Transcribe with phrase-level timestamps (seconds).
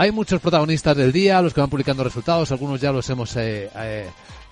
[0.00, 3.68] Hay muchos protagonistas del día, los que van publicando resultados, algunos ya los hemos eh,
[3.76, 4.06] eh,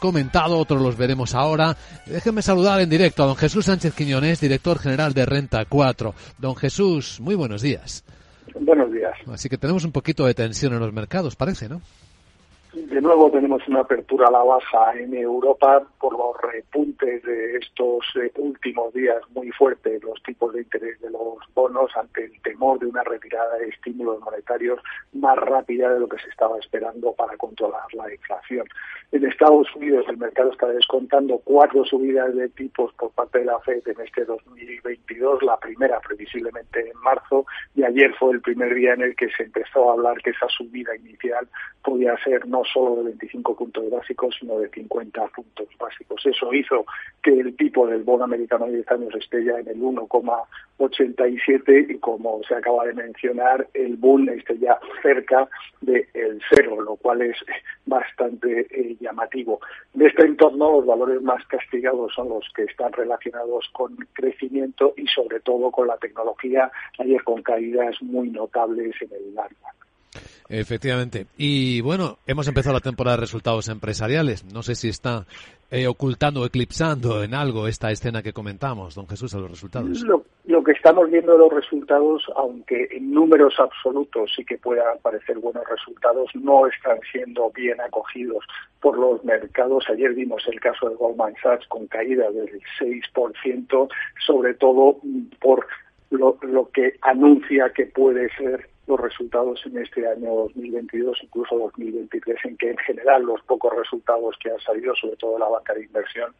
[0.00, 1.76] comentado, otros los veremos ahora.
[2.06, 6.14] Déjenme saludar en directo a don Jesús Sánchez Quiñones, director general de Renta 4.
[6.38, 8.06] Don Jesús, muy buenos días.
[8.58, 9.12] Buenos días.
[9.30, 11.82] Así que tenemos un poquito de tensión en los mercados, parece, ¿no?
[12.74, 18.04] De nuevo tenemos una apertura a la baja en Europa por los repuntes de estos
[18.16, 22.80] eh, últimos días muy fuertes, los tipos de interés de los bonos ante el temor
[22.80, 24.80] de una retirada de estímulos monetarios
[25.12, 28.66] más rápida de lo que se estaba esperando para controlar la inflación.
[29.12, 33.60] En Estados Unidos el mercado está descontando cuatro subidas de tipos por parte de la
[33.60, 37.46] Fed en este 2022, la primera previsiblemente en marzo,
[37.76, 40.48] y ayer fue el primer día en el que se empezó a hablar que esa
[40.48, 41.46] subida inicial
[41.84, 46.20] podía ser no solo de 25 puntos básicos, sino de 50 puntos básicos.
[46.24, 46.84] Eso hizo
[47.22, 51.98] que el tipo del bono americano de 10 años esté ya en el 1,87 y
[51.98, 55.48] como se acaba de mencionar, el boom esté ya cerca
[55.80, 57.36] del cero, lo cual es
[57.86, 59.60] bastante eh, llamativo.
[59.92, 65.06] De este entorno, los valores más castigados son los que están relacionados con crecimiento y
[65.06, 69.83] sobre todo con la tecnología, ayer con caídas muy notables en el Nasdaq.
[70.48, 71.26] Efectivamente.
[71.36, 74.44] Y bueno, hemos empezado la temporada de resultados empresariales.
[74.44, 75.26] No sé si está
[75.70, 80.02] eh, ocultando o eclipsando en algo esta escena que comentamos, don Jesús, a los resultados.
[80.02, 84.98] Lo, lo, que estamos viendo de los resultados, aunque en números absolutos sí que puedan
[85.02, 88.44] parecer buenos resultados, no están siendo bien acogidos
[88.80, 89.84] por los mercados.
[89.88, 93.88] Ayer vimos el caso de Goldman Sachs con caída del 6%,
[94.26, 94.98] sobre todo
[95.40, 95.66] por
[96.18, 102.36] lo, lo que anuncia que puede ser los resultados en este año 2022, incluso 2023,
[102.44, 105.72] en que en general los pocos resultados que han salido, sobre todo de la banca
[105.72, 106.32] de inversión,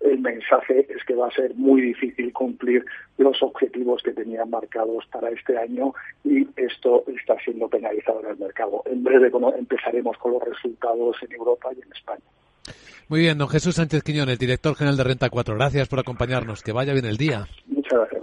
[0.00, 2.84] el mensaje es que va a ser muy difícil cumplir
[3.18, 8.38] los objetivos que tenían marcados para este año y esto está siendo penalizado en el
[8.38, 8.82] mercado.
[8.86, 12.24] En breve empezaremos con los resultados en Europa y en España.
[13.08, 15.54] Muy bien, don Jesús Sánchez Quiñones, director general de Renta 4.
[15.54, 16.62] Gracias por acompañarnos.
[16.62, 17.46] Que vaya bien el día.
[17.66, 18.21] Muchas gracias.